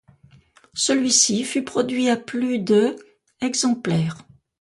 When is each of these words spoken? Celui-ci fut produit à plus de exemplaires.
Celui-ci 0.73 1.43
fut 1.43 1.63
produit 1.63 2.09
à 2.09 2.17
plus 2.17 2.57
de 2.57 2.95
exemplaires. 3.39 4.17